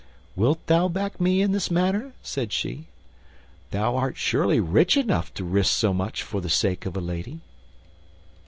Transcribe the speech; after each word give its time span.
"Wilt 0.35 0.65
thou 0.65 0.87
back 0.87 1.21
me 1.21 1.43
in 1.43 1.51
this 1.51 1.69
manner?" 1.69 2.13
said 2.23 2.51
she. 2.51 2.87
"Thou 3.69 3.95
art 3.95 4.17
surely 4.17 4.59
rich 4.59 4.97
enough 4.97 5.31
to 5.35 5.43
risk 5.45 5.71
so 5.77 5.93
much 5.93 6.23
for 6.23 6.41
the 6.41 6.49
sake 6.49 6.87
of 6.87 6.97
a 6.97 6.99
lady." 6.99 7.39